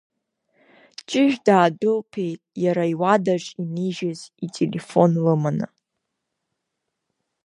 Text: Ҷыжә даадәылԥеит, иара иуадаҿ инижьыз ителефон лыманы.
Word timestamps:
Ҷыжә 1.07 1.37
даадәылԥеит, 1.45 2.41
иара 2.63 2.83
иуадаҿ 2.93 3.45
инижьыз 3.61 4.19
ителефон 4.45 5.11
лыманы. 5.23 5.67